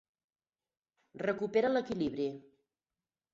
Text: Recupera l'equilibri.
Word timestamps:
Recupera 1.25 1.71
l'equilibri. 1.75 2.27